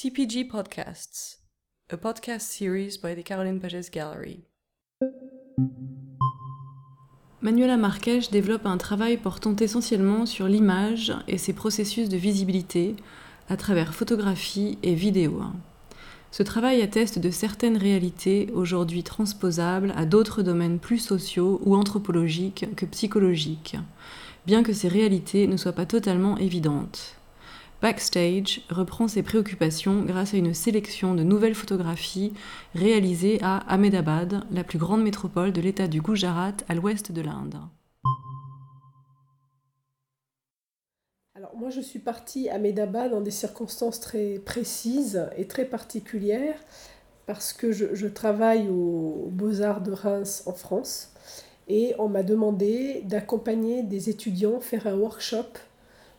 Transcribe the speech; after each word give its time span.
CPG 0.00 0.46
Podcasts, 0.46 1.40
a 1.90 1.96
podcast 1.96 2.52
series 2.52 2.98
by 3.02 3.16
the 3.16 3.24
Caroline 3.24 3.58
Pages 3.58 3.90
Gallery. 3.90 4.44
Manuela 7.42 7.76
Marques 7.76 8.30
développe 8.30 8.64
un 8.64 8.76
travail 8.76 9.16
portant 9.16 9.56
essentiellement 9.56 10.24
sur 10.24 10.46
l'image 10.46 11.12
et 11.26 11.36
ses 11.36 11.52
processus 11.52 12.08
de 12.08 12.16
visibilité 12.16 12.94
à 13.48 13.56
travers 13.56 13.92
photographie 13.92 14.78
et 14.84 14.94
vidéo. 14.94 15.42
Ce 16.30 16.44
travail 16.44 16.80
atteste 16.80 17.18
de 17.18 17.30
certaines 17.30 17.76
réalités 17.76 18.50
aujourd'hui 18.54 19.02
transposables 19.02 19.92
à 19.96 20.04
d'autres 20.04 20.44
domaines 20.44 20.78
plus 20.78 21.00
sociaux 21.00 21.60
ou 21.64 21.74
anthropologiques 21.74 22.66
que 22.76 22.86
psychologiques, 22.86 23.76
bien 24.46 24.62
que 24.62 24.72
ces 24.72 24.86
réalités 24.86 25.48
ne 25.48 25.56
soient 25.56 25.72
pas 25.72 25.86
totalement 25.86 26.38
évidentes. 26.38 27.17
Backstage 27.80 28.62
reprend 28.70 29.06
ses 29.06 29.22
préoccupations 29.22 30.02
grâce 30.02 30.34
à 30.34 30.36
une 30.36 30.52
sélection 30.52 31.14
de 31.14 31.22
nouvelles 31.22 31.54
photographies 31.54 32.32
réalisées 32.74 33.38
à 33.40 33.58
Ahmedabad, 33.72 34.42
la 34.50 34.64
plus 34.64 34.78
grande 34.78 35.04
métropole 35.04 35.52
de 35.52 35.60
l'État 35.60 35.86
du 35.86 36.00
Gujarat 36.00 36.54
à 36.68 36.74
l'ouest 36.74 37.12
de 37.12 37.20
l'Inde. 37.20 37.60
Alors 41.36 41.54
moi 41.56 41.70
je 41.70 41.80
suis 41.80 42.00
partie 42.00 42.48
à 42.48 42.56
Ahmedabad 42.56 43.12
dans 43.12 43.20
des 43.20 43.30
circonstances 43.30 44.00
très 44.00 44.40
précises 44.40 45.28
et 45.36 45.46
très 45.46 45.64
particulières 45.64 46.58
parce 47.26 47.52
que 47.52 47.70
je, 47.70 48.06
travaille 48.08 48.68
aux 48.68 49.28
Beaux-Arts 49.30 49.82
de 49.82 49.92
Reims 49.92 50.42
en 50.46 50.52
France 50.52 51.12
et 51.68 51.94
on 52.00 52.08
m'a 52.08 52.24
demandé 52.24 53.02
d'accompagner 53.04 53.84
des 53.84 54.10
étudiants 54.10 54.58
faire 54.58 54.88
un 54.88 54.96
workshop 54.96 55.44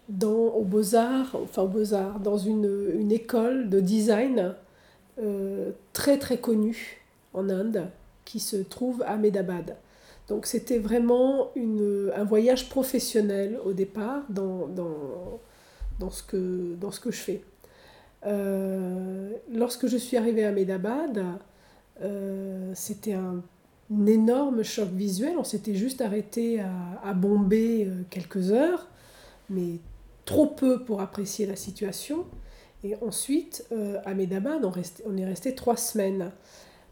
dans, 0.09 0.47
aux 0.55 0.63
Beaux-Arts, 0.63 1.35
enfin 1.35 1.61
aux 1.61 1.67
Beaux-Arts, 1.67 2.19
dans 2.19 2.37
une, 2.37 2.89
une, 2.99 3.11
école 3.11 3.69
de 3.69 3.79
design 3.79 4.55
euh, 5.21 5.71
très 5.93 6.17
très 6.17 6.39
connue 6.39 7.03
en 7.33 7.47
Inde 7.49 7.87
qui 8.25 8.39
se 8.39 8.57
trouve 8.57 9.03
à 9.03 9.13
Ahmedabad. 9.13 9.77
Donc 10.27 10.47
c'était 10.47 10.79
vraiment 10.79 11.51
une, 11.55 12.11
un 12.15 12.23
voyage 12.23 12.69
professionnel 12.69 13.59
au 13.63 13.73
départ 13.73 14.23
dans, 14.29 14.67
dans, 14.67 15.39
dans, 15.99 16.09
ce, 16.09 16.23
que, 16.23 16.75
dans 16.75 16.91
ce 16.91 16.99
que 16.99 17.11
je 17.11 17.19
fais. 17.19 17.41
Euh, 18.25 19.31
lorsque 19.53 19.87
je 19.87 19.97
suis 19.97 20.17
arrivée 20.17 20.43
à 20.43 20.49
Ahmedabad, 20.49 21.23
euh, 22.01 22.71
c'était 22.73 23.13
un, 23.13 23.43
énorme 24.07 24.63
choc 24.63 24.89
visuel. 24.89 25.35
On 25.37 25.43
s'était 25.43 25.73
juste 25.73 26.01
arrêté 26.01 26.59
à, 26.61 26.71
à 27.03 27.13
Bombay 27.13 27.89
quelques 28.11 28.51
heures, 28.51 28.87
mais 29.49 29.79
trop 30.29 30.45
peu 30.45 30.83
pour 30.83 31.01
apprécier 31.01 31.47
la 31.47 31.55
situation. 31.55 32.27
Et 32.83 32.95
ensuite, 33.01 33.65
euh, 33.71 33.99
à 34.05 34.13
Medabad, 34.13 34.63
on, 34.63 35.17
est 35.17 35.25
resté 35.25 35.55
trois 35.55 35.75
semaines. 35.75 36.31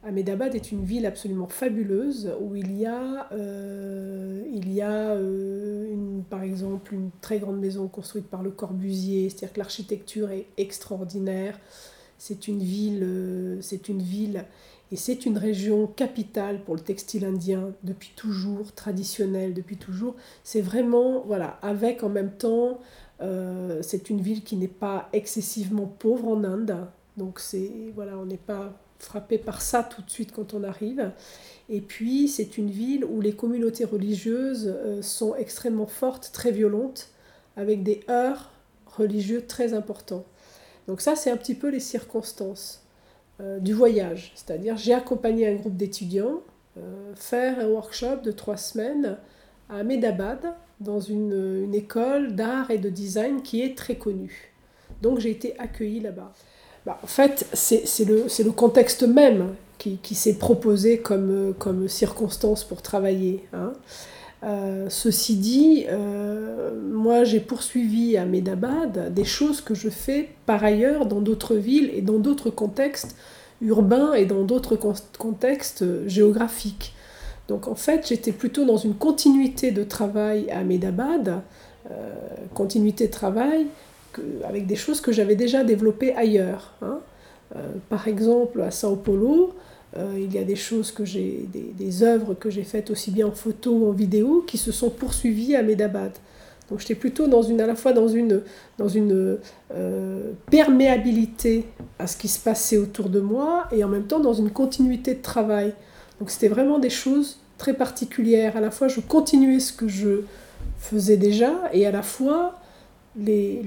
Ahmedabad 0.04 0.56
est 0.56 0.72
une 0.72 0.84
ville 0.84 1.06
absolument 1.06 1.48
fabuleuse 1.48 2.34
où 2.42 2.56
il 2.56 2.76
y 2.76 2.88
a, 2.88 3.30
euh, 3.34 4.44
il 4.52 4.74
y 4.74 4.82
a 4.82 5.12
euh, 5.12 5.86
une, 5.94 6.24
par 6.28 6.42
exemple 6.42 6.96
une 6.96 7.12
très 7.22 7.38
grande 7.38 7.60
maison 7.60 7.88
construite 7.88 8.26
par 8.26 8.42
le 8.42 8.50
Corbusier, 8.50 9.30
c'est-à-dire 9.30 9.54
que 9.54 9.60
l'architecture 9.60 10.32
est 10.32 10.48
extraordinaire. 10.58 11.60
C'est 12.18 12.48
une 12.48 12.64
ville, 12.64 13.60
c'est 13.62 13.88
une 13.88 14.02
ville 14.02 14.46
et 14.92 14.96
c'est 14.96 15.28
une 15.28 15.38
région 15.38 15.86
capitale 15.86 16.64
pour 16.64 16.74
le 16.74 16.82
textile 16.82 17.26
indien 17.26 17.74
depuis 17.84 18.14
toujours, 18.16 18.74
traditionnelle 18.74 19.54
depuis 19.54 19.78
toujours. 19.78 20.16
C'est 20.44 20.62
vraiment, 20.62 21.24
voilà, 21.28 21.60
avec 21.62 22.04
en 22.04 22.10
même 22.10 22.32
temps 22.32 22.80
euh, 23.22 23.82
c'est 23.82 24.10
une 24.10 24.22
ville 24.22 24.44
qui 24.44 24.56
n'est 24.56 24.68
pas 24.68 25.10
excessivement 25.14 25.86
pauvre 25.86 26.28
en 26.28 26.44
Inde, 26.44 26.88
donc 27.18 27.40
c'est 27.40 27.72
voilà, 27.96 28.18
on 28.18 28.26
n'est 28.26 28.38
pas 28.38 28.74
frappé 29.00 29.38
par 29.38 29.62
ça 29.62 29.84
tout 29.84 30.02
de 30.02 30.10
suite 30.10 30.32
quand 30.32 30.54
on 30.54 30.64
arrive. 30.64 31.12
Et 31.70 31.82
puis 31.82 32.28
c'est 32.28 32.58
une 32.58 32.70
ville 32.70 33.06
où 33.06 33.22
les 33.22 33.34
communautés 33.34 33.86
religieuses 33.86 34.74
euh, 34.76 35.02
sont 35.02 35.36
extrêmement 35.36 35.88
fortes, 35.88 36.32
très 36.34 36.52
violentes, 36.52 37.10
avec 37.56 37.84
des 37.84 38.02
heurts 38.10 38.52
religieux 38.86 39.46
très 39.46 39.74
importants. 39.74 40.26
Donc 40.88 41.02
ça 41.02 41.16
c'est 41.16 41.32
un 41.32 41.38
petit 41.38 41.56
peu 41.56 41.70
les 41.70 41.80
circonstances 41.80 42.84
euh, 43.42 43.60
du 43.60 43.74
voyage, 43.74 44.32
c'est-à-dire 44.36 44.78
j'ai 44.78 44.94
accompagné 44.94 45.48
un 45.48 45.56
groupe 45.56 45.76
d'étudiants 45.76 46.42
faire 47.16 47.60
un 47.60 47.68
workshop 47.68 48.18
de 48.18 48.32
trois 48.32 48.56
semaines 48.56 49.18
à 49.70 49.78
Ahmedabad, 49.78 50.54
dans 50.80 51.00
une, 51.00 51.64
une 51.64 51.76
école 51.76 52.36
d'art 52.36 52.72
et 52.72 52.78
de 52.78 52.90
design 52.90 53.42
qui 53.42 53.62
est 53.62 53.76
très 53.76 53.96
connue. 53.96 54.54
Donc 55.02 55.20
j'ai 55.20 55.32
été 55.32 55.58
accueillie 55.60 56.00
là-bas. 56.00 56.34
Bah, 56.86 57.00
en 57.04 57.08
fait, 57.08 57.48
c'est 57.54 58.06
le, 58.06 58.28
le, 58.44 58.52
contexte 58.52 59.04
même 59.04 59.56
qui, 59.78 59.98
qui 59.98 60.16
s'est 60.16 60.38
proposé 60.38 61.00
comme, 61.00 61.54
comme 61.60 61.88
circonstance 61.88 62.64
pour 62.64 62.82
travailler. 62.82 63.44
Hein. 63.54 63.74
Euh, 64.44 64.86
ceci 64.90 65.36
dit, 65.36 65.86
euh, 65.90 66.72
moi 66.92 67.24
j'ai 67.24 67.40
poursuivi 67.40 68.18
à 68.18 68.26
Medabad 68.26 69.12
des 69.14 69.26
choses 69.26 69.62
que 69.62 69.74
je 69.74 69.90
fais 69.90 70.30
par 70.46 70.64
ailleurs 70.64 71.08
dans 71.08 71.22
d'autres 71.22 71.56
villes 71.56 71.90
et 71.94 72.02
dans 72.02 72.20
d'autres 72.20 72.52
contextes 72.52 73.16
urbains 73.62 74.14
et 74.14 74.26
dans 74.26 74.44
d'autres 74.44 74.78
contextes 75.18 75.84
géographiques. 76.08 76.94
Donc 77.48 77.68
en 77.68 77.76
fait, 77.76 78.08
j'étais 78.08 78.32
plutôt 78.32 78.66
dans 78.66 78.78
une 78.78 78.96
continuité 78.96 79.72
de 79.72 79.84
travail 79.84 80.50
à 80.52 80.64
Medabad, 80.64 81.42
euh, 81.90 81.94
continuité 82.54 83.08
de 83.08 83.12
travail 83.12 83.68
avec 84.44 84.66
des 84.66 84.76
choses 84.76 85.00
que 85.00 85.12
j'avais 85.12 85.36
déjà 85.36 85.64
développées 85.64 86.14
ailleurs. 86.16 86.74
Hein. 86.82 87.00
Euh, 87.56 87.60
par 87.88 88.08
exemple, 88.08 88.62
à 88.62 88.72
Sao 88.72 88.96
Paulo, 88.96 89.54
euh, 89.96 90.14
il 90.18 90.34
y 90.34 90.40
a 90.40 90.44
des 90.44 90.56
choses 90.56 90.92
que 90.92 91.06
j'ai, 91.06 91.48
des, 91.54 92.04
œuvres 92.04 92.34
que 92.34 92.50
j'ai 92.50 92.64
faites 92.64 92.90
aussi 92.90 93.12
bien 93.12 93.28
en 93.28 93.32
photo 93.32 93.72
ou 93.72 93.90
en 93.90 93.92
vidéo 93.92 94.44
qui 94.46 94.58
se 94.58 94.72
sont 94.72 94.90
poursuivies 94.90 95.56
à 95.56 95.62
Medabad. 95.62 96.12
Donc 96.70 96.80
j'étais 96.80 96.96
plutôt 96.96 97.28
dans 97.28 97.44
une, 97.44 97.62
à 97.62 97.68
la 97.68 97.76
fois 97.76 97.94
dans 97.94 98.10
une, 98.10 98.42
dans 98.78 98.90
une 98.90 99.38
perméabilité 100.52 101.64
à 101.98 102.08
ce 102.08 102.18
qui 102.18 102.28
se 102.28 102.40
passait 102.40 102.78
autour 102.78 103.08
de 103.08 103.22
moi 103.22 103.68
et 103.72 103.86
en 103.86 103.88
même 103.88 104.04
temps 104.04 104.20
dans 104.20 104.34
une 104.34 104.50
continuité 104.50 105.14
de 105.14 105.22
travail. 105.22 105.74
Donc 106.20 106.30
c'était 106.32 106.48
vraiment 106.48 106.80
des 106.80 106.90
choses 106.90 107.40
très 107.58 107.74
particulières. 107.74 108.58
À 108.58 108.62
la 108.62 108.72
fois, 108.72 108.88
je 108.88 109.00
continuais 109.00 109.60
ce 109.60 109.74
que 109.74 109.88
je 109.88 110.22
faisais 110.80 111.18
déjà 111.18 111.54
et 111.74 111.86
à 111.86 111.92
la 111.92 112.02
fois, 112.02 112.60
les, 113.16 113.64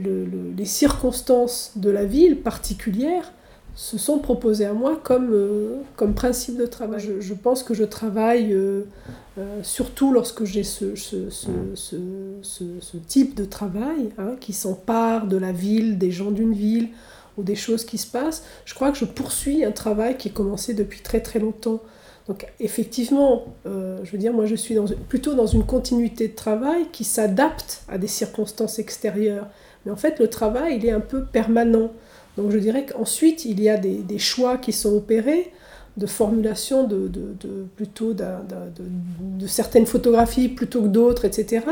circonstances 0.64 1.72
de 1.76 1.90
la 1.90 2.04
ville 2.04 2.40
particulières 2.40 3.32
se 3.74 3.98
sont 3.98 4.18
proposées 4.18 4.66
à 4.66 4.72
moi 4.72 5.00
comme, 5.02 5.30
euh, 5.32 5.82
principe 6.14 6.56
de 6.56 6.66
travail. 6.66 7.00
Je, 7.20 7.34
pense 7.34 7.62
que 7.62 7.72
je 7.72 7.84
travaille 7.84 8.52
euh, 8.52 8.82
euh, 9.38 9.62
surtout 9.62 10.12
lorsque 10.12 10.44
j'ai 10.44 10.64
ce, 10.64 10.86
type 13.06 13.34
de 13.34 13.44
travail 13.44 14.10
hein, 14.18 14.34
qui 14.40 14.52
s'empare 14.52 15.26
de 15.26 15.36
la 15.36 15.52
ville, 15.52 15.98
des 15.98 16.10
gens 16.10 16.30
d'une 16.30 16.52
ville 16.52 16.88
ou 17.38 17.42
des 17.42 17.54
choses 17.54 17.84
qui 17.84 17.96
se 17.96 18.06
passent. 18.06 18.44
Je 18.64 18.74
crois 18.74 18.90
que 18.90 18.98
je 18.98 19.04
poursuis 19.04 19.64
un 19.64 19.72
travail 19.72 20.16
qui 20.16 20.28
est 20.28 20.32
commencé 20.32 20.74
depuis 20.74 21.00
très 21.00 21.20
très 21.20 21.38
longtemps 21.38 21.80
donc 22.28 22.46
effectivement, 22.60 23.46
euh, 23.66 23.98
je 24.04 24.12
veux 24.12 24.18
dire, 24.18 24.32
moi 24.32 24.46
je 24.46 24.54
suis 24.54 24.76
plutôt 25.08 25.34
dans 25.34 25.46
une 25.46 25.64
continuité 25.64 26.28
de 26.28 26.34
travail 26.34 26.86
qui 26.92 27.04
s'adapte 27.04 27.82
à 27.88 27.98
des 27.98 28.06
circonstances 28.06 28.78
extérieures. 28.78 29.46
Mais 29.84 29.92
en 29.92 29.96
fait, 29.96 30.18
le 30.18 30.28
travail, 30.28 30.76
il 30.76 30.86
est 30.86 30.90
un 30.90 31.00
peu 31.00 31.24
permanent. 31.24 31.90
Donc 32.36 32.50
je 32.50 32.58
dirais 32.58 32.86
qu'ensuite, 32.86 33.44
il 33.44 33.60
y 33.60 33.68
a 33.68 33.76
des, 33.76 34.18
choix 34.18 34.58
qui 34.58 34.72
sont 34.72 34.94
opérés 34.94 35.50
de 35.96 36.06
formulation 36.06 36.86
de, 36.86 37.10
plutôt 37.74 38.14
de, 38.14 39.46
certaines 39.46 39.86
photographies 39.86 40.48
plutôt 40.48 40.82
que 40.82 40.88
d'autres, 40.88 41.24
etc. 41.24 41.66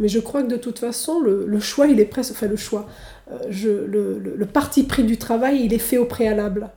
Mais 0.00 0.08
je 0.08 0.18
crois 0.18 0.42
que 0.42 0.48
de 0.48 0.56
toute 0.56 0.78
façon, 0.78 1.20
le, 1.20 1.60
choix, 1.60 1.86
il 1.86 2.00
est 2.00 2.04
presque... 2.06 2.32
Enfin, 2.32 2.48
le 2.48 2.56
choix, 2.56 2.88
euh, 3.30 3.38
je, 3.48 3.68
le, 3.68 4.18
le 4.18 4.46
parti 4.46 4.82
pris 4.82 5.04
du 5.04 5.18
travail, 5.18 5.62
il 5.64 5.72
est 5.72 5.78
fait 5.78 5.98
au 5.98 6.06
préalable. 6.06 6.70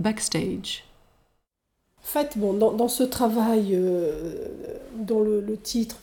Backstage. 0.00 0.89
En 2.02 2.06
fait, 2.06 2.38
bon, 2.38 2.54
dans, 2.54 2.88
ce 2.88 3.02
travail, 3.02 3.70
euh, 3.74 4.48
dont 4.96 5.20
le, 5.20 5.56
titre, 5.56 5.98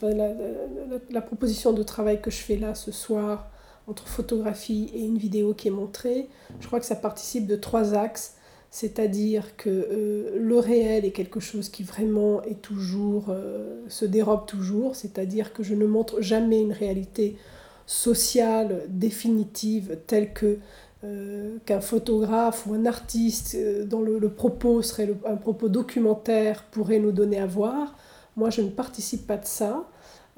la, 1.09 1.21
proposition 1.21 1.73
de 1.73 1.83
travail 1.83 2.21
que 2.21 2.31
je 2.31 2.37
fais 2.37 2.55
là 2.55 2.75
ce 2.75 2.91
soir, 2.91 3.47
entre 3.87 4.07
photographie 4.07 4.91
et 4.93 5.01
une 5.01 5.17
vidéo 5.17 5.53
qui 5.53 5.69
est 5.69 5.71
montrée, 5.71 6.29
je 6.59 6.67
crois 6.67 6.79
que 6.79 6.85
ça 6.85 6.95
participe 6.95 7.47
de 7.47 7.55
trois 7.55 7.93
axes. 7.93 8.35
C'est-à-dire 8.69 9.55
que 9.55 9.69
euh, 9.69 10.37
le 10.37 10.59
réel 10.59 11.05
est 11.05 11.11
quelque 11.11 11.39
chose 11.39 11.69
qui 11.69 11.83
vraiment 11.83 12.43
est 12.43 12.61
toujours, 12.61 13.27
euh, 13.29 13.81
se 13.87 14.05
dérobe 14.05 14.45
toujours, 14.45 14.95
c'est-à-dire 14.95 15.53
que 15.53 15.63
je 15.63 15.73
ne 15.73 15.85
montre 15.85 16.21
jamais 16.21 16.61
une 16.61 16.73
réalité 16.73 17.37
sociale 17.85 18.83
définitive 18.89 19.97
telle 20.05 20.33
que 20.33 20.59
euh, 21.03 21.57
qu'un 21.67 21.79
photographe 21.79 22.65
ou 22.65 22.73
un 22.73 22.87
artiste 22.87 23.53
euh, 23.55 23.85
dont 23.85 24.01
le, 24.01 24.29
propos 24.29 24.81
serait 24.81 25.07
un 25.27 25.35
propos 25.35 25.69
documentaire 25.69 26.63
pourrait 26.71 26.97
nous 26.97 27.11
donner 27.11 27.39
à 27.39 27.45
voir. 27.45 27.95
Moi, 28.35 28.49
je 28.49 28.61
ne 28.63 28.69
participe 28.69 29.27
pas 29.27 29.37
de 29.37 29.45
ça. 29.45 29.87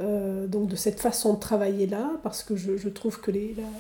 euh, 0.01 0.47
donc 0.47 0.67
de 0.67 0.75
cette 0.75 0.99
façon 0.99 1.35
de 1.35 1.39
travailler 1.39 1.87
là, 1.87 2.11
parce 2.23 2.43
que 2.43 2.57
je, 2.57 2.89
trouve 2.89 3.21
que 3.21 3.31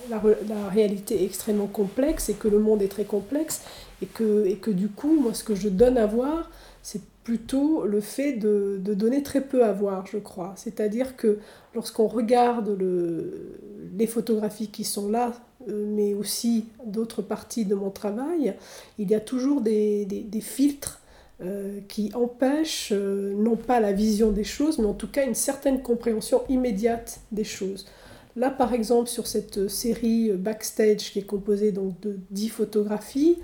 la, 0.09 0.69
réalité 0.69 1.21
est 1.21 1.25
extrêmement 1.25 1.67
complexe 1.67 2.29
et 2.29 2.35
que 2.35 2.47
le 2.47 2.59
monde 2.59 2.81
est 2.81 2.87
très 2.87 3.05
complexe, 3.05 3.61
et 4.01 4.05
que, 4.05 4.45
et 4.45 4.55
que 4.55 4.71
du 4.71 4.87
coup, 4.87 5.19
moi, 5.19 5.33
ce 5.33 5.43
que 5.43 5.55
je 5.55 5.67
donne 5.67 5.97
à 5.97 6.05
voir, 6.05 6.49
c'est 6.81 7.01
plutôt 7.25 7.85
le 7.85 7.99
fait 7.99 8.33
de, 8.33 8.81
donner 8.85 9.21
très 9.21 9.41
peu 9.41 9.65
à 9.65 9.73
voir, 9.73 10.07
je 10.07 10.17
crois. 10.17 10.53
C'est-à-dire 10.55 11.17
que 11.17 11.39
lorsqu'on 11.75 12.07
regarde 12.07 12.77
les 13.97 14.07
photographies 14.07 14.69
qui 14.69 14.85
sont 14.85 15.09
là, 15.09 15.33
mais 15.67 16.13
aussi 16.13 16.65
d'autres 16.85 17.21
parties 17.21 17.65
de 17.65 17.75
mon 17.75 17.89
travail, 17.89 18.55
il 18.97 19.09
y 19.09 19.15
a 19.15 19.19
toujours 19.19 19.61
des 19.61 20.29
filtres 20.41 20.99
euh, 21.41 21.79
qui 21.87 22.11
empêche 22.15 22.89
euh, 22.91 23.33
non 23.33 23.55
pas 23.55 23.79
la 23.79 23.93
vision 23.93 24.29
des 24.29 24.43
choses, 24.43 24.77
mais 24.77 24.87
en 24.87 24.93
tout 24.93 25.07
cas 25.07 25.25
une 25.25 25.35
certaine 25.35 25.81
compréhension 25.81 26.41
immédiate 26.49 27.21
des 27.31 27.45
choses. 27.45 27.85
Là, 28.35 28.49
par 28.49 28.73
exemple, 28.73 29.07
sur 29.07 29.25
cette 29.25 29.69
série 29.69 30.33
Backstage 30.33 31.13
qui 31.13 31.19
est 31.19 31.25
composée 31.25 31.71
de 31.71 32.19
10 32.31 32.49
photographies, 32.49 33.37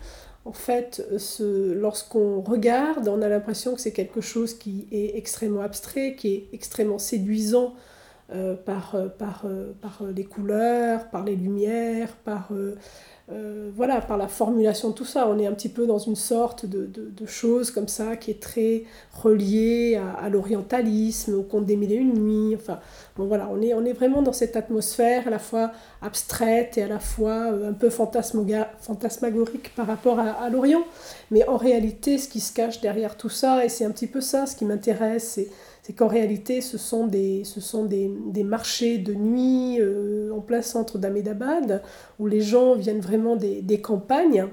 en 0.43 0.51
fait, 0.51 1.07
lorsqu'on 1.39 2.41
regarde, 2.41 3.07
on 3.07 3.21
a 3.21 3.29
l'impression 3.29 3.73
que 3.75 3.79
c'est 3.79 3.93
quelque 3.93 4.19
chose 4.19 4.53
qui 4.55 4.89
est 4.91 5.17
extrêmement 5.17 5.61
abstrait, 5.61 6.15
qui 6.17 6.33
est 6.33 6.49
extrêmement 6.51 6.99
séduisant 6.99 7.75
euh, 8.33 8.55
par, 8.55 8.95
par, 9.17 9.45
par, 9.81 10.03
les 10.15 10.25
couleurs, 10.25 11.09
par 11.09 11.23
les 11.23 11.35
lumières, 11.35 12.15
par 12.17 12.51
euh, 13.31 13.71
voilà, 13.75 14.01
par 14.01 14.17
la 14.17 14.27
formulation 14.27 14.89
de 14.89 14.93
tout 14.93 15.05
ça, 15.05 15.27
on 15.27 15.39
est 15.39 15.47
un 15.47 15.53
petit 15.53 15.69
peu 15.69 15.87
dans 15.87 15.97
une 15.97 16.15
sorte 16.15 16.67
de, 16.67 16.85
de, 16.85 17.25
chose 17.25 17.71
comme 17.71 17.87
ça 17.87 18.17
qui 18.17 18.29
est 18.29 18.39
très 18.39 18.83
reliée 19.19 19.99
à, 20.19 20.29
l'orientalisme, 20.29 21.33
au 21.33 21.41
conte 21.41 21.65
des 21.65 21.75
mille 21.75 21.91
et 21.91 21.95
une 21.95 22.13
nuits. 22.13 22.55
Enfin, 22.55 22.79
bon 23.17 23.25
voilà, 23.25 23.49
on 23.51 23.59
est, 23.63 23.73
on 23.73 23.83
est 23.83 23.93
vraiment 23.93 24.21
dans 24.21 24.31
cette 24.31 24.55
atmosphère 24.55 25.25
à 25.25 25.31
la 25.31 25.39
fois 25.39 25.71
abstraite 26.03 26.77
et 26.77 26.83
à 26.83 26.87
la 26.87 26.99
fois 26.99 27.51
euh, 27.51 27.71
un 27.71 27.73
peu 27.73 27.89
fantasmagorique 27.89 29.73
par 29.75 29.87
rapport 29.87 30.19
à, 30.19 30.29
à 30.29 30.49
l'Orient. 30.49 30.83
Mais 31.31 31.47
en 31.47 31.57
réalité, 31.57 32.19
ce 32.19 32.29
qui 32.29 32.39
se 32.39 32.53
cache 32.53 32.79
derrière 32.79 33.17
tout 33.17 33.29
ça, 33.29 33.65
et 33.65 33.69
c'est 33.69 33.85
un 33.85 33.91
petit 33.91 34.07
peu 34.07 34.21
ça 34.21 34.45
ce 34.45 34.55
qui 34.55 34.65
m'intéresse, 34.65 35.31
c'est 35.33 35.49
c'est 35.85 35.93
qu'en 35.93 36.07
réalité, 36.07 36.61
ce 36.61 36.79
sont 36.79 37.05
des, 37.05 37.43
ce 37.43 37.61
sont 37.61 37.85
des, 37.85 38.11
des 38.25 38.43
marchés 38.43 38.97
de 38.97 39.13
nuit 39.13 39.79
euh, 39.79 40.31
en 40.31 40.41
plein 40.41 40.63
centre 40.63 40.97
d'Ahmedabad, 40.97 41.83
où 42.17 42.25
les 42.25 42.41
gens 42.41 42.73
viennent 42.73 43.01
vraiment 43.01 43.35
des, 43.35 43.61
des 43.61 43.81
campagnes, 43.81 44.47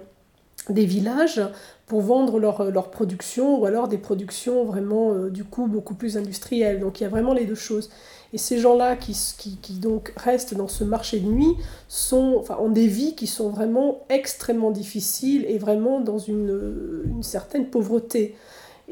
des 0.69 0.85
villages, 0.85 1.41
pour 1.87 2.03
vendre 2.03 2.39
leur, 2.39 2.71
leur, 2.71 2.91
production, 2.91 3.59
ou 3.59 3.65
alors 3.65 3.89
des 3.89 3.97
productions 3.97 4.67
vraiment, 4.67 5.15
euh, 5.15 5.31
du 5.31 5.43
coup, 5.43 5.69
beaucoup 5.69 5.95
plus 5.95 6.19
industrielles. 6.19 6.81
Donc 6.81 7.01
il 7.01 7.05
y 7.05 7.07
a 7.07 7.09
vraiment 7.09 7.33
les 7.33 7.47
deux 7.47 7.55
choses. 7.55 7.89
Et 8.35 8.39
ces 8.39 8.59
gens-là 8.59 8.97
qui, 8.97 9.17
qui, 9.39 9.57
qui, 9.57 9.79
donc 9.79 10.13
restent 10.19 10.53
dans 10.53 10.69
ce 10.69 10.85
marché 10.85 11.19
de 11.19 11.29
nuit 11.29 11.57
sont, 11.89 12.37
enfin, 12.41 12.59
ont 12.61 12.69
des 12.69 12.89
vies 12.89 13.15
qui 13.15 13.27
sont 13.27 13.49
vraiment 13.49 14.05
extrêmement 14.11 14.71
difficiles 14.71 15.47
et 15.49 15.57
vraiment 15.57 16.01
dans 16.01 16.19
une, 16.19 17.05
une 17.07 17.23
certaine 17.23 17.71
pauvreté. 17.71 18.37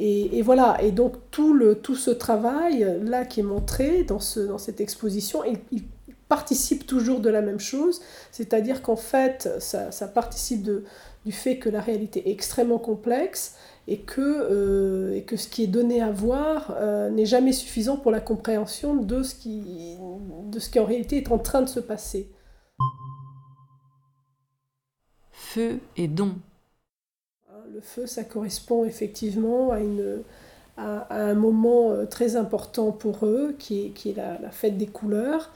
Et, 0.02 0.40
voilà, 0.40 0.82
et 0.82 0.92
donc 0.92 1.16
tout, 1.30 1.52
le, 1.52 1.74
tout 1.74 1.94
ce 1.94 2.10
travail-là 2.10 3.26
qui 3.26 3.40
est 3.40 3.44
montré 3.44 4.02
dans, 4.02 4.18
ce, 4.18 4.40
dans 4.40 4.56
cette 4.56 4.80
exposition, 4.80 5.42
il, 5.44 5.82
participe 6.26 6.86
toujours 6.86 7.18
de 7.18 7.28
la 7.28 7.42
même 7.42 7.58
chose, 7.58 8.00
c'est-à-dire 8.30 8.82
qu'en 8.82 8.94
fait, 8.94 9.48
ça, 9.58 9.90
ça 9.90 10.06
participe 10.06 10.62
de, 10.62 10.84
du 11.26 11.32
fait 11.32 11.58
que 11.58 11.68
la 11.68 11.80
réalité 11.80 12.28
est 12.28 12.32
extrêmement 12.32 12.78
complexe 12.78 13.56
et 13.88 13.98
que, 13.98 14.20
euh, 14.20 15.16
et 15.16 15.24
que 15.24 15.36
ce 15.36 15.48
qui 15.48 15.64
est 15.64 15.66
donné 15.66 16.00
à 16.00 16.12
voir 16.12 16.72
euh, 16.76 17.10
n'est 17.10 17.26
jamais 17.26 17.52
suffisant 17.52 17.96
pour 17.96 18.12
la 18.12 18.20
compréhension 18.20 18.94
de 18.94 19.24
ce, 19.24 19.34
qui, 19.34 19.98
de 20.46 20.60
ce 20.60 20.70
qui 20.70 20.78
en 20.78 20.84
réalité 20.84 21.16
est 21.16 21.32
en 21.32 21.38
train 21.38 21.62
de 21.62 21.68
se 21.68 21.80
passer. 21.80 22.30
Feu 25.32 25.80
et 25.96 26.06
don 26.06 26.36
le 27.72 27.80
feu, 27.80 28.06
ça 28.06 28.24
correspond 28.24 28.84
effectivement 28.84 29.70
à, 29.70 29.80
une, 29.80 30.22
à, 30.76 31.06
un 31.10 31.34
moment 31.34 31.90
euh, 31.90 32.06
très 32.06 32.36
important 32.36 32.92
pour 32.92 33.24
eux, 33.24 33.54
qui 33.58 33.86
est, 33.86 33.88
qui 33.90 34.10
est 34.10 34.16
la, 34.16 34.50
fête 34.50 34.76
des 34.76 34.86
couleurs. 34.86 35.50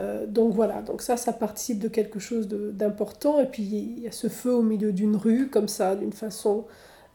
Euh, 0.00 0.26
donc 0.26 0.54
voilà, 0.54 0.82
donc 0.82 1.02
ça, 1.02 1.16
ça 1.16 1.32
participe 1.32 1.78
de 1.78 1.88
quelque 1.88 2.18
chose 2.18 2.48
d'important. 2.48 3.40
Et 3.40 3.46
puis 3.46 3.62
il 3.62 4.00
y 4.00 4.08
a 4.08 4.12
ce 4.12 4.28
feu 4.28 4.52
au 4.52 4.62
milieu 4.62 4.92
d'une 4.92 5.16
rue, 5.16 5.48
comme 5.48 5.68
ça, 5.68 5.96
d'une 5.96 6.12
façon 6.12 6.64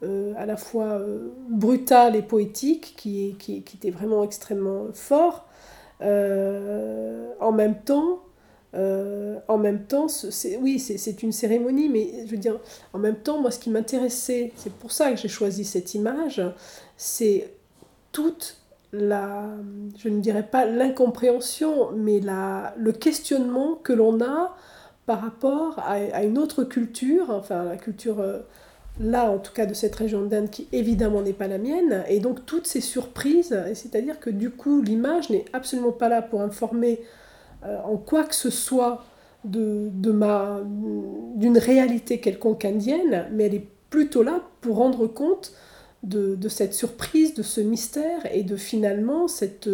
euh, 0.03 0.33
à 0.37 0.45
la 0.45 0.57
fois 0.57 1.01
brutale 1.49 2.15
et 2.15 2.21
poétique, 2.21 2.95
qui, 2.97 3.35
qui, 3.39 3.63
qui, 3.63 3.77
était 3.77 3.91
vraiment 3.91 4.23
extrêmement 4.23 4.87
fort. 4.93 5.47
en 6.01 7.51
même 7.53 7.75
temps, 7.85 8.19
euh, 8.75 9.37
en 9.47 9.57
même 9.57 9.83
temps, 9.83 10.07
c'est, 10.07 10.57
oui, 10.57 10.79
c'est 10.79 11.23
une 11.23 11.31
cérémonie, 11.31 11.89
mais 11.89 12.25
je 12.25 12.31
veux 12.31 12.37
dire, 12.37 12.59
en 12.93 12.99
même 12.99 13.17
temps, 13.17 13.39
moi, 13.39 13.51
ce 13.51 13.59
qui 13.59 13.69
m'intéressait, 13.69 14.51
c'est 14.55 14.73
pour 14.73 14.91
ça 14.91 15.11
que 15.11 15.17
j'ai 15.17 15.27
choisi 15.27 15.63
cette 15.63 15.93
image, 15.93 16.41
c'est 16.97 17.53
toute 18.11 18.57
la, 18.91 19.45
je 19.97 20.09
ne 20.09 20.21
dirais 20.21 20.47
pas 20.49 20.65
l'incompréhension, 20.65 21.91
mais 21.91 22.19
la, 22.19 22.73
le 22.77 22.91
questionnement 22.91 23.75
que 23.75 23.93
l'on 23.93 24.21
a 24.21 24.55
par 25.05 25.21
rapport 25.21 25.79
à, 25.79 26.23
une 26.23 26.37
autre 26.37 26.63
culture, 26.63 27.29
enfin 27.29 27.65
la 27.65 27.75
culture 27.75 28.21
euh, 28.21 28.39
là 29.01 29.29
en 29.29 29.37
tout 29.37 29.51
cas 29.51 29.65
de 29.65 29.73
cette 29.73 29.95
région 29.95 30.21
d'Inde 30.21 30.49
qui 30.49 30.67
évidemment 30.71 31.21
n'est 31.21 31.33
pas 31.33 31.47
la 31.47 31.57
mienne, 31.57 32.03
et 32.07 32.19
donc 32.19 32.45
toutes 32.45 32.67
ces 32.67 32.79
surprises, 32.79 33.57
c'est-à-dire 33.73 34.19
que 34.19 34.29
du 34.29 34.49
coup 34.49 34.81
l'image 34.81 35.29
n'est 35.29 35.45
absolument 35.51 35.91
pas 35.91 36.07
là 36.07 36.21
pour 36.21 36.41
informer 36.41 37.01
en 37.85 37.97
quoi 37.97 38.23
que 38.23 38.35
ce 38.35 38.49
soit 38.49 39.03
d'une 39.45 40.17
réalité 41.57 42.19
quelconque 42.19 42.65
indienne, 42.65 43.27
mais 43.31 43.45
elle 43.45 43.55
est 43.55 43.67
plutôt 43.89 44.23
là 44.23 44.41
pour 44.61 44.77
rendre 44.77 45.07
compte 45.07 45.53
de, 46.03 46.49
cette 46.49 46.73
surprise, 46.73 47.33
de 47.33 47.43
ce 47.43 47.61
mystère 47.61 48.25
et 48.33 48.43
de 48.43 48.55
finalement 48.55 49.27
cette, 49.27 49.69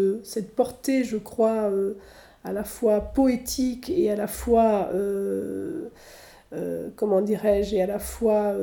portée, 0.56 1.04
je 1.04 1.18
crois, 1.18 1.70
euh, 1.72 1.98
à 2.44 2.54
la 2.54 2.64
fois 2.64 3.02
poétique 3.02 3.90
et 3.90 4.12
à 4.12 4.16
la 4.16 4.28
fois, 4.28 4.90
euh, 4.94 5.90
comment 6.96 7.22
dirais-je, 7.22 7.76
et 7.76 7.82
à 7.82 7.88
la 7.88 8.00
fois 8.00 8.54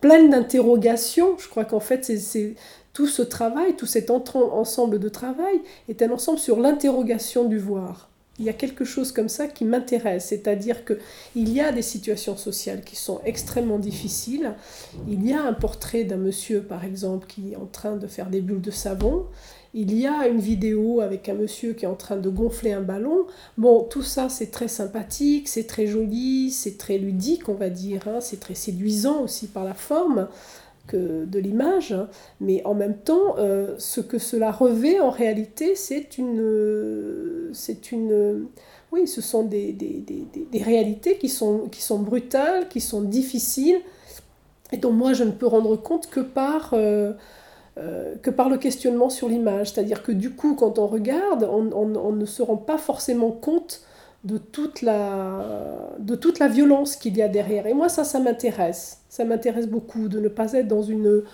pleine 0.00 0.30
d'interrogations. 0.30 1.36
Je 1.38 1.48
crois 1.48 1.64
qu'en 1.64 1.80
fait, 1.80 2.04
c'est, 2.04 2.54
tout 2.92 3.06
ce 3.06 3.22
travail, 3.22 3.74
tout 3.74 3.86
cet 3.86 4.10
ensemble 4.10 4.98
de 4.98 5.08
travail 5.08 5.60
est 5.88 6.02
un 6.02 6.10
ensemble 6.10 6.38
sur 6.38 6.60
l'interrogation 6.60 7.44
du 7.44 7.58
voir 7.58 8.11
il 8.42 8.46
y 8.46 8.48
a 8.48 8.54
quelque 8.54 8.84
chose 8.84 9.12
comme 9.12 9.28
ça 9.28 9.46
qui 9.46 9.64
m'intéresse, 9.64 10.26
c'est-à-dire 10.26 10.84
que 10.84 10.98
il 11.36 11.52
y 11.52 11.60
a 11.60 11.70
des 11.70 11.80
situations 11.80 12.36
sociales 12.36 12.82
qui 12.82 12.96
sont 12.96 13.20
extrêmement 13.24 13.78
difficiles. 13.78 14.54
Il 15.06 15.24
y 15.24 15.32
a 15.32 15.40
un 15.40 15.52
portrait 15.52 16.02
d'un 16.02 16.16
monsieur, 16.16 16.60
par 16.60 16.84
exemple, 16.84 17.28
qui 17.28 17.52
est 17.52 17.56
en 17.56 17.66
train 17.66 17.94
de 17.94 18.08
faire 18.08 18.30
des 18.30 18.40
bulles 18.40 18.60
de 18.60 18.72
savon. 18.72 19.26
Il 19.74 19.96
y 19.96 20.08
a 20.08 20.26
une 20.26 20.40
vidéo 20.40 21.00
avec 21.00 21.28
un 21.28 21.34
monsieur 21.34 21.72
qui 21.72 21.84
est 21.84 21.88
en 21.88 21.94
train 21.94 22.16
de 22.16 22.28
gonfler 22.28 22.72
un 22.72 22.80
ballon. 22.80 23.26
Bon, 23.58 23.84
tout 23.84 24.02
ça, 24.02 24.28
c'est 24.28 24.50
très 24.50 24.66
sympathique, 24.66 25.48
c'est 25.48 25.68
très 25.68 25.86
joli, 25.86 26.50
c'est 26.50 26.76
très 26.76 26.98
ludique, 26.98 27.48
on 27.48 27.54
va 27.54 27.70
dire. 27.70 28.08
Hein. 28.08 28.20
C'est 28.20 28.40
très 28.40 28.56
séduisant 28.56 29.20
aussi 29.22 29.46
par 29.46 29.62
la 29.62 29.74
forme 29.74 30.26
de 30.96 31.38
l'image, 31.38 31.94
mais 32.40 32.64
en 32.64 32.74
même 32.74 32.96
temps, 32.96 33.36
euh, 33.38 33.74
ce 33.78 34.00
que 34.00 34.18
cela 34.18 34.50
revêt 34.50 35.00
en 35.00 35.10
réalité, 35.10 35.74
c'est 35.74 36.18
une, 36.18 37.50
c'est 37.52 37.92
une, 37.92 38.46
oui, 38.92 39.06
ce 39.06 39.20
sont 39.20 39.44
des, 39.44 39.72
des, 39.72 40.62
réalités 40.62 41.18
qui 41.18 41.28
sont, 41.28 41.68
brutales, 41.98 42.68
qui 42.68 42.80
sont 42.80 43.02
difficiles, 43.02 43.80
et 44.72 44.76
dont 44.76 44.92
moi 44.92 45.12
je 45.12 45.24
ne 45.24 45.30
peux 45.30 45.46
rendre 45.46 45.76
compte 45.76 46.08
que 46.08 46.20
par, 46.20 46.70
euh, 46.72 47.12
euh, 47.78 48.14
que 48.22 48.30
par 48.30 48.48
le 48.48 48.58
questionnement 48.58 49.10
sur 49.10 49.28
l'image. 49.28 49.72
C'est-à-dire 49.72 50.02
que 50.02 50.12
du 50.12 50.30
coup, 50.30 50.54
quand 50.54 50.78
on 50.78 50.86
regarde, 50.86 51.48
on 51.50 52.12
ne 52.12 52.26
se 52.26 52.42
rend 52.42 52.56
pas 52.56 52.78
forcément 52.78 53.30
compte 53.30 53.82
de 54.24 54.38
toute 54.38 54.82
la, 54.82 55.94
de 55.98 56.14
toute 56.14 56.38
la 56.38 56.48
violence 56.48 56.96
qu'il 56.96 57.16
y 57.16 57.22
a 57.22 57.28
derrière. 57.28 57.66
Et 57.66 57.74
moi, 57.74 57.88
ça, 57.88 58.04
ça 58.04 58.20
m'intéresse. 58.20 59.00
Ça 59.08 59.24
m'intéresse 59.24 59.66
beaucoup 59.66 60.08
de 60.08 60.20
ne 60.20 60.28
pas 60.28 60.52
être 60.52 60.68
dans 60.68 60.82
une, 60.82 61.24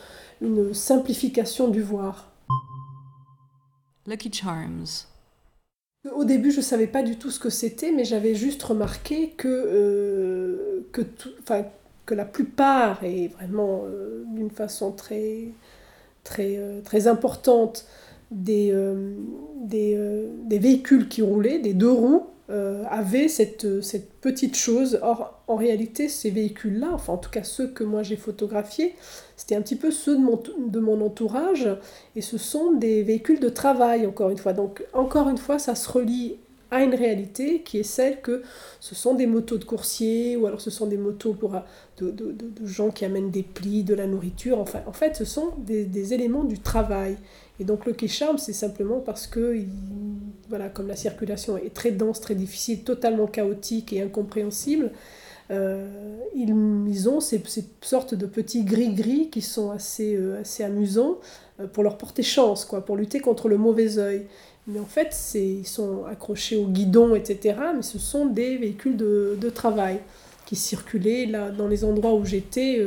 une 0.40 0.72
simplification 0.72 1.68
du 1.68 1.82
voir. 1.82 2.30
Lucky 4.06 4.32
Charms. 4.32 5.06
Au 6.14 6.24
début, 6.24 6.50
je 6.50 6.58
ne 6.58 6.62
savais 6.62 6.86
pas 6.86 7.02
du 7.02 7.16
tout 7.16 7.30
ce 7.30 7.38
que 7.38 7.50
c'était, 7.50 7.92
mais 7.92 8.04
j'avais 8.04 8.34
juste 8.34 8.62
remarqué 8.62 9.30
que, 9.30 9.48
euh, 9.48 10.86
que, 10.92 11.02
tout, 11.02 11.30
que 12.06 12.14
la 12.14 12.24
plupart, 12.24 13.04
et 13.04 13.28
vraiment 13.28 13.82
euh, 13.84 14.24
d'une 14.28 14.50
façon 14.50 14.92
très, 14.92 15.48
très, 16.24 16.56
euh, 16.56 16.80
très 16.80 17.06
importante, 17.06 17.84
des, 18.30 18.74
des, 19.62 20.28
des 20.44 20.58
véhicules 20.58 21.08
qui 21.08 21.22
roulaient, 21.22 21.58
des 21.60 21.72
deux 21.72 21.90
roues, 21.90 22.26
euh, 22.50 22.84
avaient 22.88 23.28
cette, 23.28 23.82
cette, 23.82 24.10
petite 24.20 24.56
chose. 24.56 24.98
Or, 25.02 25.42
en 25.48 25.56
réalité, 25.56 26.08
ces 26.08 26.30
véhicules-là, 26.30 26.88
enfin 26.92 27.12
en 27.12 27.18
tout 27.18 27.30
cas 27.30 27.42
ceux 27.42 27.68
que 27.68 27.84
moi 27.84 28.02
j'ai 28.02 28.16
photographiés, 28.16 28.94
c'était 29.36 29.54
un 29.54 29.60
petit 29.60 29.76
peu 29.76 29.90
ceux 29.90 30.16
de 30.16 30.22
mon, 30.22 30.42
de 30.58 30.80
mon 30.80 31.00
entourage, 31.04 31.68
et 32.16 32.22
ce 32.22 32.38
sont 32.38 32.72
des 32.72 33.02
véhicules 33.02 33.40
de 33.40 33.50
travail, 33.50 34.06
encore 34.06 34.30
une 34.30 34.38
fois. 34.38 34.54
Donc, 34.54 34.84
encore 34.92 35.28
une 35.28 35.38
fois, 35.38 35.58
ça 35.58 35.74
se 35.74 35.90
relie 35.90 36.36
à 36.70 36.82
une 36.82 36.94
réalité 36.94 37.62
qui 37.62 37.78
est 37.78 37.82
celle 37.82 38.20
que 38.20 38.42
ce 38.80 38.94
sont 38.94 39.14
des 39.14 39.26
motos 39.26 39.56
de 39.56 39.64
coursiers 39.64 40.36
ou 40.36 40.46
alors 40.46 40.60
ce 40.60 40.70
sont 40.70 40.86
des 40.86 40.98
motos 40.98 41.32
pour, 41.32 41.52
de, 41.96 42.10
de, 42.10 42.32
de, 42.32 42.66
gens 42.66 42.90
qui 42.90 43.06
amènent 43.06 43.30
des 43.30 43.42
plis, 43.42 43.84
de 43.84 43.94
la 43.94 44.06
nourriture. 44.06 44.58
Enfin, 44.58 44.80
en 44.86 44.92
fait, 44.92 45.16
ce 45.16 45.24
sont 45.24 45.52
des 45.58 46.12
éléments 46.12 46.44
du 46.44 46.58
travail. 46.58 47.16
Et 47.60 47.64
donc 47.64 47.86
le 47.86 47.94
charme, 48.06 48.38
c'est 48.38 48.52
simplement 48.52 49.00
parce 49.00 49.26
que, 49.26 49.56
voilà, 50.48 50.68
comme 50.68 50.86
la 50.86 50.96
circulation 50.96 51.56
est 51.56 51.74
très 51.74 51.90
dense, 51.90 52.20
très 52.20 52.34
difficile, 52.34 52.84
totalement 52.84 53.26
chaotique 53.26 53.92
et 53.92 54.00
incompréhensible, 54.00 54.92
euh, 55.50 56.18
ils, 56.34 56.50
ils, 56.86 57.08
ont 57.08 57.20
ces, 57.20 57.42
ces, 57.46 57.64
sortes 57.80 58.14
de 58.14 58.26
petits 58.26 58.64
gris-gris 58.64 59.30
qui 59.30 59.40
sont 59.40 59.70
assez, 59.70 60.14
euh, 60.14 60.40
assez 60.42 60.62
amusants 60.62 61.18
euh, 61.58 61.66
pour 61.66 61.82
leur 61.82 61.96
porter 61.96 62.22
chance, 62.22 62.66
quoi, 62.66 62.84
pour 62.84 62.96
lutter 62.96 63.20
contre 63.20 63.48
le 63.48 63.56
mauvais 63.56 63.98
œil. 63.98 64.26
Mais 64.66 64.78
en 64.78 64.84
fait, 64.84 65.16
ils 65.34 65.66
sont 65.66 66.04
accrochés 66.04 66.56
au 66.56 66.66
guidon, 66.66 67.14
etc. 67.14 67.56
Mais 67.74 67.82
ce 67.82 67.98
sont 67.98 68.26
des 68.26 68.58
véhicules 68.58 68.96
de, 68.96 69.38
de 69.40 69.50
travail 69.50 70.00
qui 70.44 70.56
circulaient 70.56 71.24
là, 71.24 71.50
dans 71.50 71.66
les 71.66 71.84
endroits 71.84 72.14
où 72.14 72.24
j'étais 72.26 72.82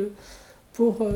pour, 0.74 1.08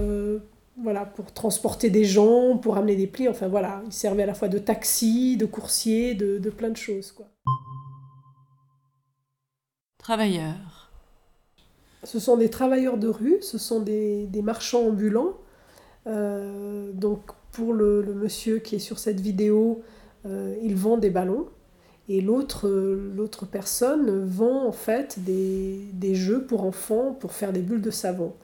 voilà, 0.82 1.05
pour 1.05 1.32
transporter 1.32 1.89
des 1.89 2.03
gens, 2.03 2.58
pour 2.58 2.77
amener 2.77 2.96
des 2.96 3.08
plis. 3.08 3.29
Enfin 3.29 3.48
voilà, 3.48 3.82
ils 3.86 3.94
servaient 3.94 4.24
à 4.24 4.27
la 4.27 4.34
fois 4.34 4.48
de 4.48 4.58
taxi, 4.58 5.38
de 5.38 5.46
coursier, 5.46 6.15
de, 6.15 6.38
de 6.38 6.50
plein 6.50 6.70
de 6.70 6.77
choses. 6.77 7.12
Quoi. 7.12 7.27
Travailleurs. 9.98 10.91
Ce 12.03 12.20
sont 12.20 12.38
des 12.38 12.50
travailleurs 12.50 12.98
de 12.98 13.08
rue, 13.08 13.38
ce 13.41 13.58
sont 13.58 13.79
des, 13.79 14.27
des 14.27 14.41
marchands 14.41 14.88
ambulants. 14.88 15.38
Euh, 16.08 16.91
donc 16.94 17.22
pour 17.51 17.74
le, 17.74 18.03
le, 18.03 18.13
monsieur 18.13 18.60
qui 18.60 18.75
est 18.75 18.79
sur 18.79 19.00
cette 19.00 19.20
vidéo, 19.20 19.82
euh, 20.27 20.55
il 20.62 20.75
vend 20.75 20.98
des 20.98 21.10
ballons. 21.10 21.48
Et 22.08 22.22
l'autre, 22.22 22.70
l'autre 22.70 23.48
personne 23.48 24.24
vend 24.24 24.67
en 24.67 24.72
fait 24.72 25.24
des, 25.24 25.88
des 25.94 26.13
jeux 26.13 26.46
pour 26.46 26.63
enfants 26.63 27.13
pour 27.13 27.32
faire 27.32 27.51
des 27.51 27.62
bulles 27.62 27.82
de 27.82 27.89
savon. 27.89 28.36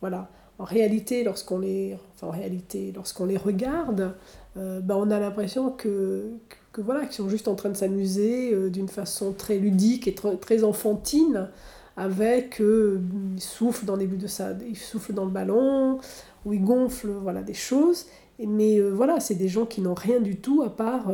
Voilà 0.00 0.30
en 0.58 0.64
réalité, 0.64 1.24
lorsqu'on 1.24 1.58
les, 1.58 1.96
en 2.22 2.30
réalité, 2.30 2.92
lorsqu'on 2.94 3.26
les 3.26 3.36
regarde, 3.36 4.14
euh, 4.56 4.80
bah, 4.80 4.94
on 4.96 5.10
a 5.10 5.18
l'impression 5.18 5.70
que, 5.70 6.30
que, 6.72 6.80
voilà, 6.80 7.00
qu'ils 7.06 7.14
sont 7.14 7.28
juste 7.28 7.48
en 7.48 7.56
train 7.56 7.70
de 7.70 7.76
s'amuser 7.76 8.52
euh, 8.52 8.70
d'une 8.70 8.88
façon 8.88 9.32
très 9.32 9.58
ludique 9.58 10.06
et 10.06 10.14
très, 10.14 10.62
enfantine, 10.62 11.48
avec 11.96 12.60
euh, 12.60 13.00
ils 13.34 13.42
soufflent 13.42 13.84
dans 13.84 13.96
des 13.96 14.06
bulles 14.06 14.20
de 14.20 14.28
ça, 14.28 14.52
ils 14.68 14.76
soufflent 14.76 15.12
dans 15.12 15.24
le 15.24 15.30
ballon, 15.30 15.98
ou 16.44 16.52
ils 16.52 16.62
gonflent, 16.62 17.10
voilà, 17.10 17.42
des 17.42 17.54
choses. 17.54 18.06
Mais 18.38 18.80
voilà, 18.80 19.20
c'est 19.20 19.36
des 19.36 19.48
gens 19.48 19.64
qui 19.64 19.80
n'ont 19.80 19.94
rien 19.94 20.18
du 20.18 20.34
tout 20.36 20.62
à 20.64 20.68
part 20.68 21.12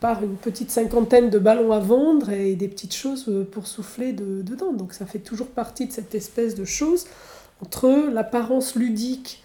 par 0.00 0.22
une 0.22 0.36
petite 0.36 0.70
cinquantaine 0.70 1.30
de 1.30 1.38
ballons 1.38 1.72
à 1.72 1.78
vendre 1.78 2.28
et 2.28 2.56
des 2.56 2.68
petites 2.68 2.94
choses 2.94 3.46
pour 3.50 3.66
souffler 3.66 4.12
de, 4.12 4.42
dedans. 4.42 4.74
Donc 4.74 4.92
ça 4.92 5.06
fait 5.06 5.18
toujours 5.18 5.46
partie 5.46 5.86
de 5.86 5.92
cette 5.92 6.14
espèce 6.14 6.54
de 6.54 6.66
chose 6.66 7.06
entre 7.62 8.10
l'apparence 8.12 8.74
ludique 8.74 9.42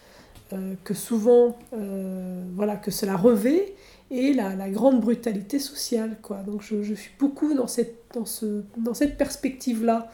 euh, 0.54 0.74
que 0.84 0.94
souvent 0.94 1.58
euh, 1.74 2.44
voilà 2.56 2.76
que 2.76 2.92
cela 2.92 3.16
revêt 3.16 3.74
et 4.12 4.34
la, 4.34 4.56
la, 4.56 4.70
grande 4.70 5.00
brutalité 5.00 5.58
sociale 5.58 6.18
quoi. 6.22 6.38
Donc 6.46 6.62
je, 6.62 6.84
je, 6.84 6.94
suis 6.94 7.12
beaucoup 7.18 7.54
dans 7.54 7.68
cette 7.68 7.96
dans 8.14 8.26
ce 8.26 8.64
dans 8.78 8.94
cette 8.94 9.18
perspective 9.18 9.84
là 9.84 10.12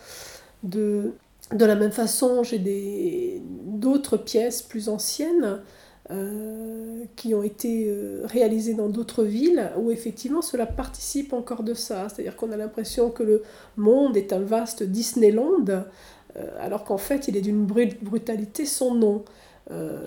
de 0.64 1.14
de 1.52 1.66
la 1.66 1.76
même 1.76 1.92
façon 1.92 2.44
j'ai 2.44 2.60
des 2.60 3.42
d'autres 3.66 4.18
pièces 4.18 4.62
plus 4.62 4.88
anciennes 4.88 5.62
euh, 6.12 7.04
qui 7.16 7.36
ont 7.36 7.44
été 7.44 7.94
réalisées 8.24 8.76
dans 8.76 8.88
d'autres 8.88 9.24
villes 9.24 9.72
où 9.78 9.92
effectivement 9.92 10.42
cela 10.42 10.66
participe 10.66 11.34
encore 11.34 11.64
de 11.64 11.74
ça. 11.74 12.08
C'est-à-dire 12.08 12.36
qu'on 12.36 12.52
a 12.52 12.58
l'impression 12.58 13.10
que 13.10 13.24
le 13.24 13.44
monde 13.78 14.16
est 14.16 14.32
un 14.32 14.40
vaste 14.40 14.84
Disneyland 14.84 15.66
alors 16.60 16.84
qu'en 16.84 16.98
fait 16.98 17.28
il 17.28 17.38
est 17.38 17.42
d'une 17.42 17.66
brutalité 17.66 18.66
sans 18.66 18.96
nom. 18.96 19.24
Euh, 19.72 20.00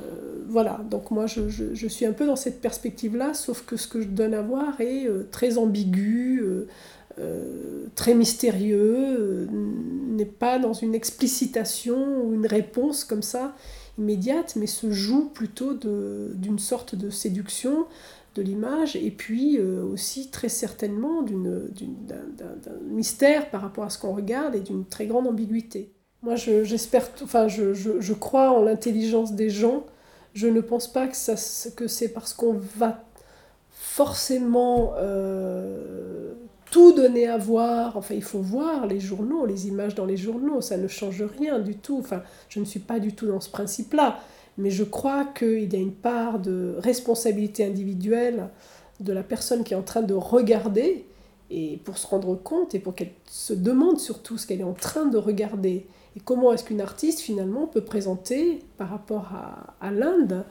voilà, 0.48 0.80
donc 0.90 1.10
moi 1.10 1.26
je, 1.26 1.48
je, 1.48 1.86
suis 1.86 2.04
un 2.04 2.12
peu 2.12 2.26
dans 2.26 2.36
cette 2.36 2.60
perspective-là, 2.60 3.32
sauf 3.32 3.64
que 3.64 3.76
ce 3.76 3.86
que 3.86 4.02
je 4.02 4.08
donne 4.08 4.34
à 4.34 4.42
voir 4.42 4.80
est 4.80 5.06
euh, 5.06 5.28
très 5.30 5.56
ambigu, 5.56 6.42
euh, 7.18 7.86
très 7.94 8.14
mystérieux, 8.14 9.48
n'est 9.50 10.24
pas 10.24 10.58
dans 10.58 10.72
une 10.72 10.94
explicitation 10.94 12.24
ou 12.24 12.34
une 12.34 12.46
réponse 12.46 13.04
comme 13.04 13.22
ça 13.22 13.54
immédiate, 13.98 14.56
mais 14.56 14.66
se 14.66 14.90
joue 14.90 15.28
plutôt 15.28 15.74
d'une 15.74 16.58
sorte 16.58 16.94
de 16.94 17.10
séduction 17.10 17.86
de 18.34 18.40
l'image 18.40 18.96
et 18.96 19.10
puis 19.10 19.60
aussi 19.60 20.30
très 20.30 20.48
certainement 20.48 21.22
d'un 21.22 22.78
mystère 22.88 23.50
par 23.50 23.60
rapport 23.60 23.84
à 23.84 23.90
ce 23.90 23.98
qu'on 23.98 24.14
regarde 24.14 24.54
et 24.54 24.60
d'une 24.60 24.86
très 24.86 25.06
grande 25.06 25.26
ambiguïté. 25.26 25.92
Moi, 26.22 26.36
j'espère, 26.36 27.08
enfin, 27.22 27.48
je, 27.48 27.74
je, 27.74 28.00
je, 28.00 28.12
crois 28.12 28.50
en 28.52 28.62
l'intelligence 28.62 29.32
des 29.32 29.50
gens. 29.50 29.84
Je 30.34 30.46
ne 30.46 30.60
pense 30.60 30.86
pas 30.86 31.08
que, 31.08 31.70
que 31.74 31.88
c'est 31.88 32.08
parce 32.08 32.32
qu'on 32.32 32.54
va 32.76 33.02
forcément 33.70 34.94
euh, 34.98 36.32
tout 36.70 36.92
donner 36.92 37.26
à 37.26 37.38
voir. 37.38 37.96
Enfin, 37.96 38.14
il 38.14 38.22
faut 38.22 38.38
voir 38.38 38.86
les 38.86 39.00
journaux, 39.00 39.46
les 39.46 39.66
images 39.66 39.96
dans 39.96 40.06
les 40.06 40.16
journaux. 40.16 40.60
Ça 40.60 40.76
ne 40.76 40.86
change 40.86 41.22
rien 41.22 41.58
du 41.58 41.76
tout. 41.76 41.98
Enfin, 41.98 42.22
je 42.48 42.60
ne 42.60 42.64
suis 42.64 42.80
pas 42.80 43.00
du 43.00 43.14
tout 43.14 43.26
dans 43.26 43.40
ce 43.40 43.50
principe-là. 43.50 44.20
Mais 44.58 44.70
je 44.70 44.84
crois 44.84 45.24
qu'il 45.24 45.72
y 45.72 45.76
a 45.76 45.80
une 45.80 45.92
part 45.94 46.38
de 46.38 46.76
responsabilité 46.78 47.64
individuelle 47.64 48.48
de 49.00 49.12
la 49.12 49.24
personne 49.24 49.64
qui 49.64 49.74
est 49.74 49.76
en 49.76 49.82
train 49.82 50.02
de 50.02 50.14
regarder 50.14 51.04
et 51.50 51.80
pour 51.84 51.98
se 51.98 52.06
rendre 52.06 52.34
compte 52.36 52.74
et 52.74 52.78
pour 52.78 52.94
qu'elle 52.94 53.12
se 53.26 53.52
demande 53.52 53.98
surtout 53.98 54.38
ce 54.38 54.46
qu'elle 54.46 54.60
est 54.60 54.64
en 54.64 54.72
train 54.72 55.06
de 55.06 55.18
regarder 55.18 55.86
et 56.16 56.20
comment 56.20 56.52
est-ce 56.52 56.64
qu'une 56.64 56.80
artiste 56.80 57.20
finalement 57.20 57.66
peut 57.66 57.84
présenter 57.84 58.60
par 58.76 58.90
rapport 58.90 59.32
à, 59.80 59.90
l'Inde, 59.90 60.44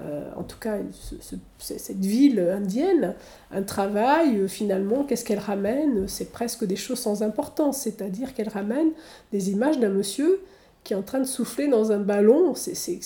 euh, 0.00 0.28
en 0.36 0.42
tout 0.42 0.58
cas 0.58 0.78
ce, 0.90 1.14
ce, 1.20 1.36
cette 1.58 2.04
ville 2.04 2.40
indienne, 2.40 3.14
un 3.52 3.62
travail 3.62 4.38
euh, 4.38 4.48
finalement, 4.48 5.04
qu'est-ce 5.04 5.24
qu'elle 5.24 5.38
ramène? 5.38 6.08
C'est 6.08 6.32
presque 6.32 6.64
des 6.64 6.76
choses 6.76 6.98
sans 6.98 7.22
importance, 7.22 7.78
c'est-à-dire 7.78 8.34
qu'elle 8.34 8.48
ramène 8.48 8.90
des 9.30 9.50
images 9.50 9.78
d'un 9.78 9.90
monsieur 9.90 10.40
qui 10.82 10.92
est 10.92 10.96
en 10.96 11.02
train 11.02 11.20
de 11.20 11.24
souffler 11.24 11.68
dans 11.68 11.92
un 11.92 11.98
ballon, 11.98 12.54
c'est 12.54 12.98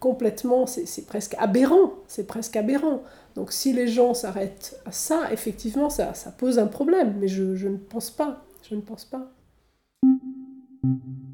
complètement, 0.00 0.66
c'est 0.66 1.06
presque 1.06 1.34
aberrant, 1.38 1.92
c'est 2.08 2.26
presque 2.26 2.56
aberrant. 2.56 3.02
Donc 3.36 3.52
si 3.52 3.72
les 3.72 3.86
gens 3.86 4.12
s'arrêtent 4.12 4.80
à 4.84 4.92
ça, 4.92 5.32
effectivement, 5.32 5.88
ça, 5.88 6.14
ça 6.14 6.32
pose 6.32 6.58
un 6.58 6.66
problème, 6.66 7.14
mais 7.20 7.28
je, 7.28 7.54
je 7.54 7.68
ne 7.68 7.76
pense 7.76 8.10
pas, 8.10 8.44
je 8.68 8.74
ne 8.74 8.80
pense 8.80 9.04
pas. 9.04 9.30
thank 10.86 11.02
you 11.06 11.25